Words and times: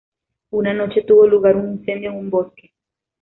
Una 0.49 0.73
noche 0.73 1.03
tuvo 1.03 1.27
lugar 1.27 1.55
un 1.55 1.73
incendio 1.73 2.09
en 2.09 2.17
un 2.17 2.29
bosque. 2.31 2.71